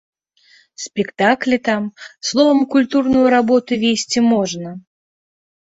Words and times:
Спектаклі 0.85 1.57
там, 1.69 1.83
словам, 2.29 2.63
культурную 2.77 3.25
работу 3.37 3.81
весці 3.85 4.19
можна. 4.33 4.69